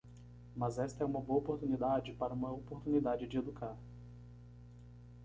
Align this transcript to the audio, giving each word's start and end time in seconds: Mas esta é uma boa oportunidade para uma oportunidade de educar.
Mas 0.55 0.79
esta 0.79 1.03
é 1.03 1.05
uma 1.05 1.21
boa 1.21 1.37
oportunidade 1.37 2.11
para 2.13 2.33
uma 2.33 2.51
oportunidade 2.51 3.27
de 3.27 3.37
educar. 3.37 3.77